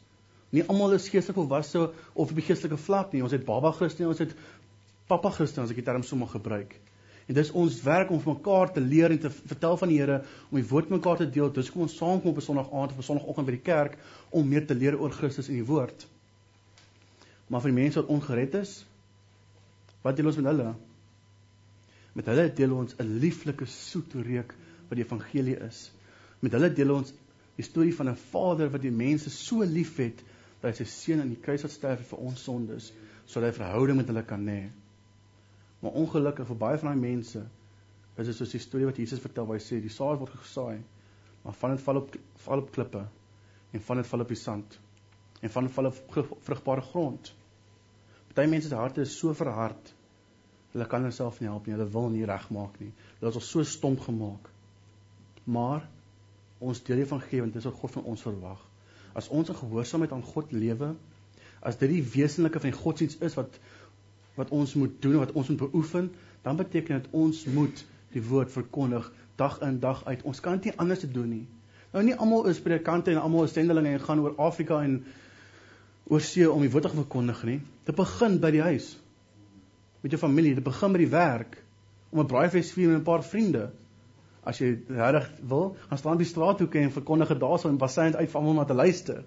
[0.53, 3.23] Nie almal is geestelik volwasse of op die geestelike vlak nie.
[3.25, 4.37] Ons het baba Christen, ons het
[5.09, 6.77] papa Christen as ek die term sommer gebruik.
[7.27, 10.21] En dis ons werk om vir mekaar te leer en te vertel van die Here,
[10.49, 11.49] om die woord mekaar te deel.
[11.51, 13.97] Dis kom ons saamkom op 'n Sondag aand of 'n Sondagoggend by die kerk
[14.29, 16.07] om meer te leer oor Christus en die woord.
[17.47, 18.85] Maar vir die mense wat ongered is,
[20.03, 20.75] wat deel ons met hulle?
[22.13, 24.55] Met hulle deel ons 'n lieflike soet reuk
[24.87, 25.91] wat die evangelie is.
[26.39, 27.13] Met hulle deel ons
[27.55, 30.23] die storie van 'n Vader wat die mense so liefhet
[30.61, 32.93] dat hy sy seun aan die kruis het sterf vir ons sondes
[33.25, 34.69] sodat hy verhouding met hulle kan hê.
[35.83, 37.43] Maar ongelukkig vir baie van daai mense
[38.17, 40.79] is dit soos die storie wat Jesus vertel waar hy sê die saad word gesaai,
[41.43, 43.03] maar van dit val op val op klippe
[43.77, 44.79] en van dit val op die sand
[45.41, 45.99] en van dit val op
[46.47, 47.29] vrugbare grond.
[48.37, 49.93] Party mense se harte is so verhard.
[50.73, 51.73] Hulle kan hulself nie help nie.
[51.73, 52.91] Hulle wil nie regmaak nie.
[53.19, 54.49] Hulle is al so stomp gemaak.
[55.45, 55.87] Maar
[56.61, 58.61] ons deel die evangelie want dit is wat God van ons verwag.
[59.17, 60.91] As ons in gehoorsaamheid aan God lewe,
[61.65, 63.57] as dit die wesenlike van die godsdienst is wat
[64.37, 66.11] wat ons moet doen en wat ons moet beoefen,
[66.45, 70.23] dan beteken dit ons moet die woord verkondig dag in dag uit.
[70.23, 71.45] Ons kan dit nie anders doen nie.
[71.93, 75.01] Nou nie almal is predikante en almal is sendelinge en gaan oor Afrika en
[76.07, 77.59] oor see om die woord te verkondig nie.
[77.87, 78.93] Dit begin by die huis.
[80.03, 81.57] Met jou familie, dit begin by die werk
[82.11, 83.69] om 'n braaifees vier met 'n paar vriende
[84.47, 88.15] as jy regtig wil, gaan staan by die straathoeke en verkondig dit daarso en basyn
[88.15, 89.23] uit vir almal om te luister.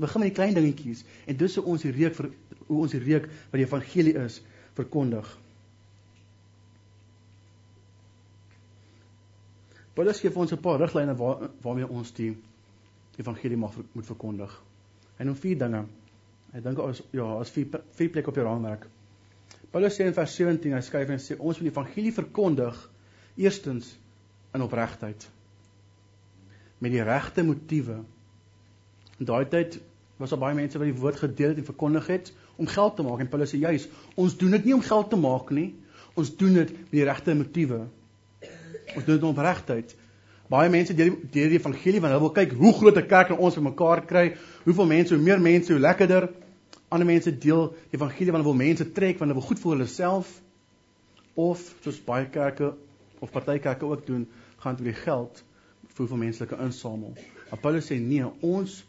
[0.00, 2.30] Begin met die klein dingetjies en dis hoe ons die reuk vir
[2.70, 4.40] hoe ons die reuk wat die evangelie is
[4.78, 5.26] verkondig.
[9.94, 12.30] Paulus gee vir ons 'n paar riglyne waar waarmee ons die
[13.18, 14.54] evangelie mag moet verkondig.
[15.18, 15.84] Hy noem vier dinge.
[16.52, 18.86] Hy dink as ja, as vier vier plekke op die raamwerk.
[19.70, 22.90] Paulus sê in vers 17, hy skryf en sê ons moet die evangelie verkondig
[23.36, 23.92] eerstens
[24.54, 25.28] in opregtheid
[26.80, 28.00] met die regte motiewe.
[29.20, 29.76] In daai tyd
[30.20, 33.04] was daar baie mense wat die woord gedeel het en verkondig het om geld te
[33.06, 33.86] maak en Paulus sê juis,
[34.20, 35.70] ons doen dit nie om geld te maak nie.
[36.18, 37.78] Ons doen dit met die regte motiewe.
[38.96, 39.94] Ons doen dit om opregtheid.
[40.50, 43.56] Baie mense deel die, die evangelie want hulle wil kyk hoe groot 'n kerk ons
[43.56, 44.24] vir mekaar kry,
[44.64, 46.28] hoeveel mense, hoe meer mense, hoe lekkerder.
[46.90, 49.72] Ander mense deel die evangelie want hulle wil mense trek want hulle wil goed vir
[49.72, 50.40] hulle self
[51.36, 52.74] of soos baie kerke
[53.20, 54.26] of party kerke ook doen,
[54.58, 55.44] gaan oor die geld
[55.94, 57.14] vir hoeveel menslike insamel.
[57.62, 58.84] Paulus sê nee, ons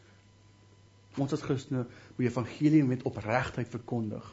[1.17, 4.28] ons as Christene moet die evangelie met opregtheid verkondig.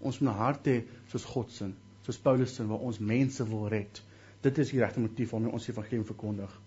[0.00, 1.70] Ons moet 'n hart hê soos God se,
[2.02, 4.02] soos Paulus se waar ons mense wil red.
[4.42, 6.60] Dit is die regte motief waarmee ons die evangelie verkondig.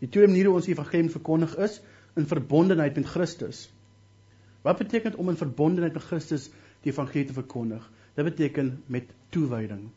[0.00, 1.80] Die tweede manier hoe ons die evangelie verkondig is
[2.16, 3.70] in verbondenheid met Christus.
[4.62, 6.50] Wat beteken dit om in verbondenheid met Christus
[6.82, 7.90] die evangelie te verkondig?
[8.14, 9.90] Dit beteken met toewyding.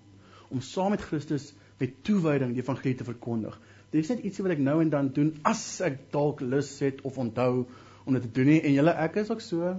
[0.49, 3.59] Om saam met Christus met toewyding die evangelie te verkondig.
[3.91, 7.01] Dit is net ietsie wat ek nou en dan doen as ek dalk lus het
[7.07, 7.65] of onthou
[8.05, 9.73] om dit te doen nie en julle ek is ook so.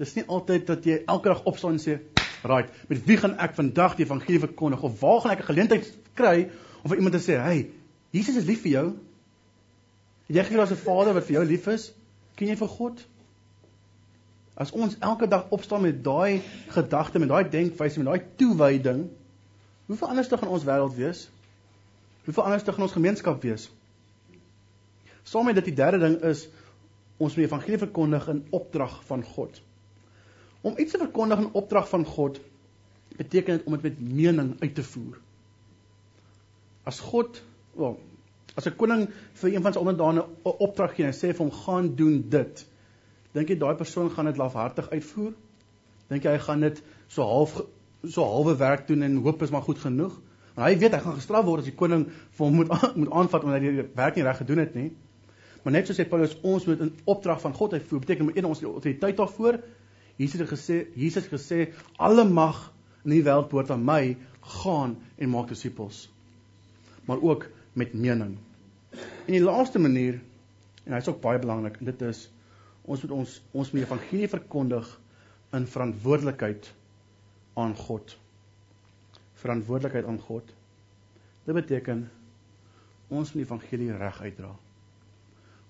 [0.00, 1.98] Dis nie altyd dat jy elke dag opstaan en sê,
[2.42, 5.92] "Right, met wie gaan ek vandag die evangelie verkondig of waar gaan ek 'n geleentheid
[6.14, 6.50] kry
[6.82, 7.70] om vir iemand te sê, "Hey,
[8.10, 8.96] Jesus is lief vir jou."
[10.26, 11.92] Het jy gekry as 'n vader wat vir jou lief is?
[12.36, 13.06] Ken jy vir God?
[14.56, 19.10] As ons elke dag opstaan met daai gedagte, met daai denkwyse, met daai toewyding,
[19.90, 21.20] Hoeveel anders te gaan ons wêreld wees?
[22.24, 23.64] Hoeveel anders te gaan ons gemeenskap wees?
[25.26, 26.44] Saam met dit die derde ding is
[27.20, 29.60] ons moet die evangelie verkondig in opdrag van God.
[30.64, 32.40] Om iets te verkondig in opdrag van God
[33.16, 35.18] beteken dit om dit met mening uit te voer.
[36.88, 37.42] As God,
[37.76, 37.98] wel,
[38.56, 39.08] as 'n koning
[39.42, 42.66] vir een van sy onderdane 'n opdrag gee en sê vir hom gaan doen dit,
[43.32, 45.32] dink jy daai persoon gaan dit lafhartig uitvoer?
[46.08, 47.62] Dink jy hy gaan dit so half
[48.04, 50.20] so halwe werk doen en hoop is maar goed genoeg.
[50.54, 53.44] Want hy weet hy gaan gestraf word as die koning vir hom moet moet aanvat
[53.44, 54.90] omdat hy die werk nie reg gedoen het nie.
[55.62, 58.02] Maar net soos sê Paulus, ons moet in opdrag van God uitvoer.
[58.04, 59.60] Beteken met een ons autoriteit daarvoor.
[60.20, 61.60] Jesus het gesê, Jesus het gesê,
[61.96, 62.68] alle mag
[63.04, 64.16] in die wêreld behoort aan my,
[64.60, 66.08] gaan en maak disippels.
[67.08, 68.36] Maar ook met mening.
[69.26, 70.20] En die laaste manier
[70.84, 72.24] en hy's ook baie belangrik en dit is
[72.82, 74.88] ons moet ons ons moet die evangelie verkondig
[75.56, 76.70] in verantwoordelikheid
[77.60, 78.16] aan God.
[79.42, 80.50] Verantwoordelikheid aan God.
[81.46, 82.08] Dit beteken
[83.08, 84.50] ons moet die evangelie reg uitdra.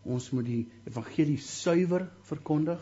[0.03, 2.81] Ons moet die evangelie suiwer verkondig.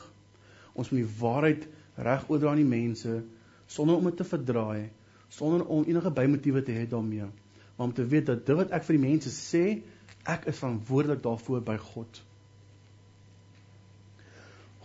[0.74, 1.66] Ons moet die waarheid
[1.98, 3.22] reg oordra aan die mense
[3.68, 4.88] sonder om dit te verdraai,
[5.28, 7.26] sonder om enige bymotiewe te hê daarmee,
[7.76, 9.64] maar om te weet dat dit wat ek vir die mense sê,
[10.24, 12.22] ek is verantwoordelik daarvoor by God.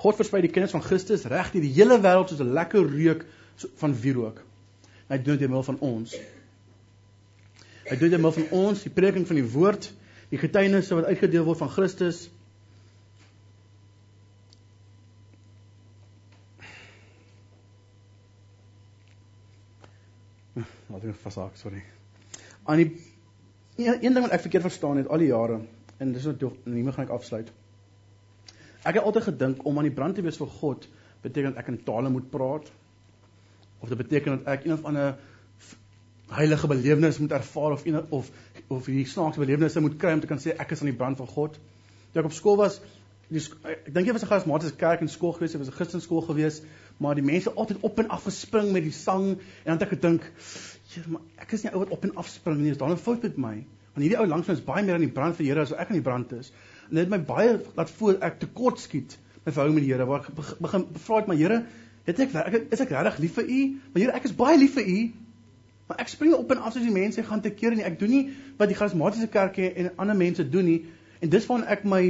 [0.04, 3.26] God versprei die kennis van Christus reg deur die hele wêreld soos 'n lekker reuk
[3.80, 4.44] van wierook.
[5.08, 6.16] Hy doen dit deur middel van ons.
[7.88, 9.94] Hy doen dit deur middel van ons, die prediking van die woord,
[10.34, 12.24] die getuienisse wat uitgedeel word van Christus.
[20.90, 21.84] Wat ek vashaak, sorry.
[22.66, 22.90] Aan die
[23.78, 25.60] een, een ding wat ek verkeerd verstaan het al die jare
[26.02, 27.52] en dis net nie meer gaan ek afsluit.
[28.82, 30.88] Ek het altyd gedink om aan die brand te wees vir God
[31.22, 32.74] beteken dat ek in tale moet praat
[33.84, 35.14] of dit beteken dat ek een of ander
[36.30, 38.32] heilige belewenis moet ervaar of of
[38.68, 41.18] of hierdie snaakse belewennisse moet kry om te kan sê ek is aan die brand
[41.18, 41.60] van God.
[42.12, 42.80] Toe ek op skool was,
[43.30, 46.06] die, ek dink jy was 'n charismatiese kerk en skool gewees, dit was 'n Christelike
[46.06, 46.62] skool gewees,
[46.98, 49.96] maar die mense altyd op en af gespring met die sang en dan het ek
[49.98, 50.32] gedink,
[50.94, 52.98] "Here, maar ek is nie ou wat op en af spring nie, is daar 'n
[52.98, 55.46] fout met my?" Want hierdie ou langs my is baie meer aan die brand vir
[55.46, 56.52] Here as ek aan die brand is.
[56.90, 60.06] En dit het my baie laat voel ek tekort skiet my verhouding met die Here
[60.06, 61.66] waar ek begin vra ek my Here,
[62.08, 63.60] het ek, ek is ek regtig lief vir U?
[63.92, 64.98] Maar Here, ek is baie lief vir U.
[65.88, 67.84] Maar ek spring op en af soos die mense gaan te keer nie.
[67.84, 68.24] Ek doen nie
[68.60, 70.80] wat die charismatiese kerke en ander mense doen nie.
[71.20, 72.04] En dis van ek my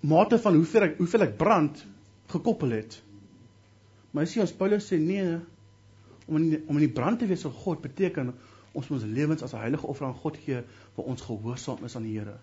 [0.00, 1.84] mate van hoeveel ek hoeveel ek brand
[2.32, 3.00] gekoppel het.
[4.12, 5.38] Maar jy ons Paulus sê nee
[6.28, 8.32] om in die, om in die brand te wees vir God beteken
[8.76, 10.62] ons moet ons lewens as 'n heilige offer aan God gee
[10.94, 12.38] waar ons gehoorsaam is aan die Here.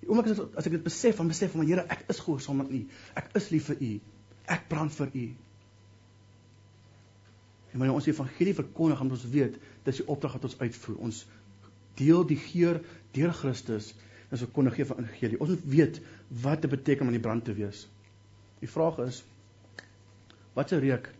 [0.00, 2.60] Die oomblik as, as ek dit besef, dan besef ek maar Here, ek is gehoorsaam
[2.60, 2.80] aan U.
[3.14, 4.00] Ek is lief vir U.
[4.46, 5.26] Ek brand vir U.
[7.76, 10.96] En wanneer ons die evangelie verkondig, dan ons weet dis die opdrag wat ons uitvoer.
[11.04, 11.18] Ons
[12.00, 12.78] deel die geur
[13.12, 13.90] deur Christus
[14.32, 15.36] as ons kondig gee van evangelie.
[15.44, 15.98] Ons moet weet
[16.40, 17.82] wat dit beteken om in die brand te wees.
[18.62, 19.18] Die vraag is
[20.56, 21.10] watse reuk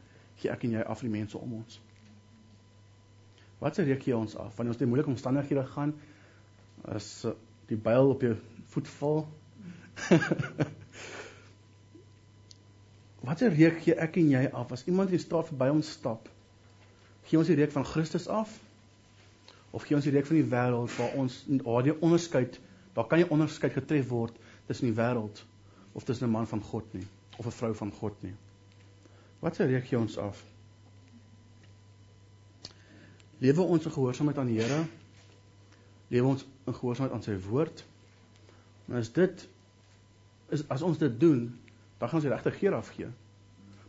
[0.40, 1.76] gee ek en jy af vir die mense om ons?
[3.60, 5.92] Watse reuk gee ons af wanneer ons deur moeilike omstandighede gaan
[6.88, 7.10] as
[7.68, 8.32] die byl op jou
[8.72, 9.20] voet val?
[13.28, 16.32] Watse reuk gee ek en jy af as iemand die straat verby ons stap?
[17.26, 18.52] Gee ons die reuk van Christus af?
[19.74, 22.60] Of gee ons die reuk van die wêreld waar ons daardie onderskeid,
[22.94, 24.36] daar kan nie onderskeid getref word
[24.68, 25.42] tussen die wêreld
[25.92, 27.06] of tussen 'n man van God nie
[27.38, 28.34] of 'n vrou van God nie.
[29.40, 30.44] Wat se reuk gee ons af?
[33.38, 34.84] Lewe ons in gehoorsaamheid aan die Here?
[36.08, 37.84] Lewe ons in gehoorsaamheid aan sy woord?
[38.84, 39.48] Maar as dit
[40.48, 41.60] is as ons dit doen,
[41.98, 43.08] dan gaan ons die regte geur afgee.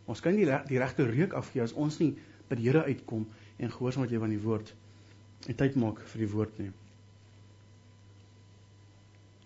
[0.04, 2.16] Ons kan nie die regte reuk afgee as ons nie
[2.48, 3.26] by die Here uitkom
[3.58, 4.72] en gehoorsaam wat jy van die woord
[5.46, 6.70] en tyd maak vir die woord nie.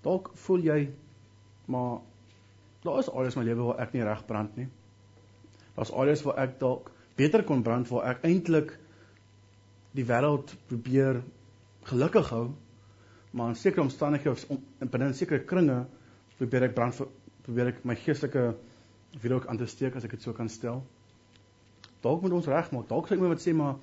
[0.02, 0.78] Dalk voel jy
[1.72, 2.00] maar
[2.82, 4.66] daar is alles in my lewe waar ek nie reg brand nie.
[5.76, 8.74] Daar's alles waar ek dalk beter kon brand waar ek eintlik
[9.96, 11.20] die wêreld probeer
[11.86, 12.46] gelukkig hou,
[13.32, 14.44] maar in sekere omstandighede of
[14.80, 15.82] in binne sekere kringe
[16.38, 16.98] probeer ek brand
[17.46, 18.52] probeer ek my geestelike
[19.22, 20.82] wil ook aan te steek as ek dit so kan stel
[22.02, 22.88] dalk moet ons regmaak.
[22.88, 23.76] Dalk sê iemand wat sê maar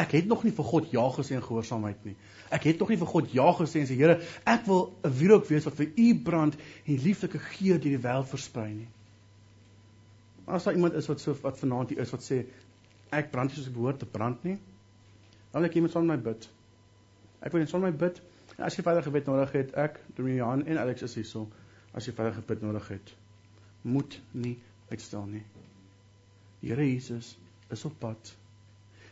[0.00, 2.14] ek het nog nie vir God ja gesê in gehoorsaamheid nie.
[2.52, 5.46] Ek het nog nie vir God ja gesê en sê Here, ek wil 'n wierook
[5.48, 8.88] wees wat vir U brand en lieflike geur deur die wêreld versprei nie.
[10.46, 12.46] As daar iemand is wat so wat vanaand hier is wat sê
[13.12, 14.58] ek brand nie soos ek behoort te brand nie,
[15.52, 16.48] dan wil ek iemand saam met my bid.
[17.42, 18.22] Ek wil net saam met my bid.
[18.56, 21.48] En as jy verder gebed nodig het, ek, Dominee en Alex is hierso.
[21.92, 23.14] As jy verder gebed nodig het,
[23.82, 24.58] moet nie
[24.90, 25.42] uitstel nie.
[26.62, 27.36] Here Jesus,
[27.72, 28.34] is op pad.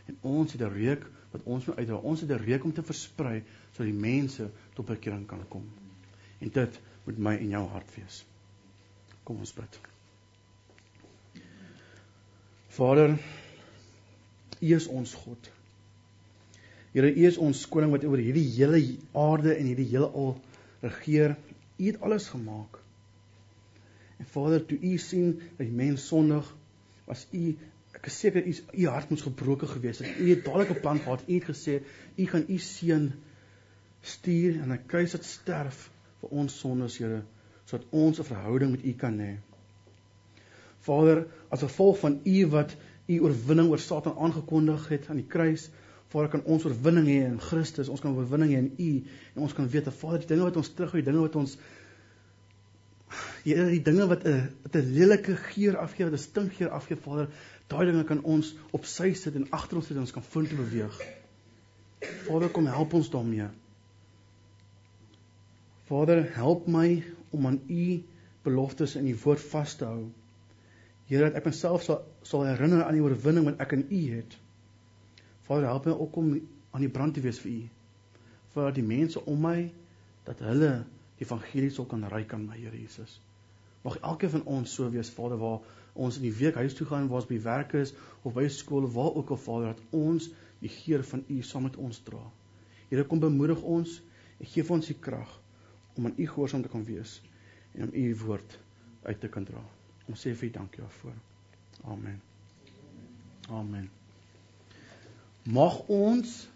[0.05, 1.95] En ons het 'n reuk wat ons moet uitdra.
[1.95, 5.65] Ons het 'n reuk om te versprei sodat die mense tot bekering kan kom.
[6.39, 8.25] En dit moet my en jou hart wees.
[9.23, 9.79] Kom ons bid.
[12.67, 13.17] Vader,
[14.61, 15.51] U is ons God.
[16.91, 20.37] Here, U is ons koning wat oor hierdie hele aarde en hierdie hele al
[20.81, 21.35] regeer.
[21.77, 22.79] U het alles gemaak.
[24.17, 26.55] En Vader, toe U sien dat die mens sondig,
[27.05, 27.57] was U
[28.01, 30.17] Ek is seker u u hart moes gebroken gewees het.
[30.19, 31.23] U het dadelik 'n plan gehad.
[31.27, 31.81] U het gesê
[32.17, 33.11] u gaan u seun
[34.01, 35.89] stuur en hy kruis het sterf
[36.21, 37.21] vir ons sondes, Here,
[37.65, 39.37] sodat ons 'n verhouding met U kan hê.
[40.79, 42.75] Vader, as gevolg van U wat
[43.07, 45.69] U oorwinning oor Satan aangekondig het aan die kruis,
[46.09, 49.03] Vader kan ons oorwinning hê in Christus, ons kan oorwinning hê in U
[49.35, 51.57] en ons kan weet dat Vader, die dinge wat ons terughou, die dinge wat ons
[53.43, 57.27] Here, die dinge wat 'n 'n lelike geur afgee, wat 'n stinkgeur afgee, Vader,
[57.71, 60.59] daai dinge kan ons op sy sit en agter ons sit en ons kan vorentoe
[60.59, 61.01] beweeg.
[62.25, 63.47] Vader, kom help ons daarmee.
[65.89, 66.87] Vader, help my
[67.31, 68.01] om aan u
[68.43, 70.09] beloftes in u woord vas te hou.
[71.11, 74.37] Here, dat ek myself sal sal herinner aan die oorwinning wat ek in u het.
[75.47, 76.31] Vader, help my ook om
[76.71, 77.61] aan die brand te wees vir u.
[78.55, 79.57] Vir die mense om my
[80.27, 80.71] dat hulle
[81.19, 83.19] die evangelie sal kan ry kan my Here Jesus.
[83.81, 85.59] Mag elkeen van ons so wees, Vader, waar
[85.93, 88.85] ons in die week huis toe gaan, waar ons by werk is of by skool
[88.87, 90.29] of waar ook al Vader, dat ons
[90.61, 92.21] die geur van u saam met ons dra.
[92.89, 93.97] Here, kom bemoedig ons
[94.37, 95.31] en gee vir ons die krag
[95.97, 97.17] om aan u gehoorsaam te kan wees
[97.73, 98.57] en om u woord
[99.03, 99.61] uit te kan dra.
[100.07, 101.17] Ons sê vir u dankie daarvoor.
[101.89, 102.21] Amen.
[103.49, 103.89] Amen.
[105.43, 106.47] Mag ons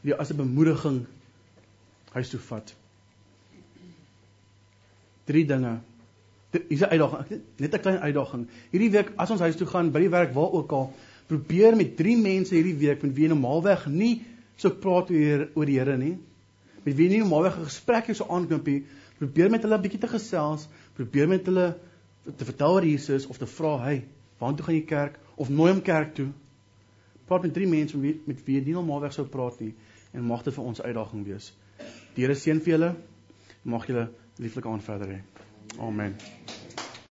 [0.00, 1.06] weer as 'n bemoediging
[2.12, 2.74] huis toe vat.
[5.24, 5.80] Drie dinge.
[6.52, 8.48] Hier's 'n uitdaging, net 'n klein uitdaging.
[8.70, 10.92] Hierdie week as ons huis toe gaan, by die werk waar ook al,
[11.26, 14.22] probeer met drie mense hierdie week met wie normaalweg nie
[14.56, 16.18] so praat oor oor die Here nie
[16.82, 18.84] met wie nie normaalweg 'n gesprek jy so aanknop nie,
[19.18, 21.76] probeer met hulle 'n bietjie te gesels, probeer met hulle
[22.36, 24.04] te vertel oor Jesus of te vra, "Hey,
[24.38, 26.28] waartoe gaan jy kerk?" of nooi hom kerk toe.
[27.26, 29.74] Praat met drie mense met wie, met wie jy nie normaalweg sou praat nie
[30.12, 31.52] en mag dit vir ons uitdaging wees.
[32.14, 32.96] Die Here seën vir julle.
[33.64, 35.20] Mag julle lieflik aan verder hê.
[35.78, 36.16] Amen.